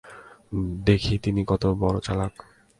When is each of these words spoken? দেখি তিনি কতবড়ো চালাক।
দেখি 0.85 1.13
তিনি 1.17 1.41
কতবড়ো 1.45 1.99
চালাক। 1.99 2.33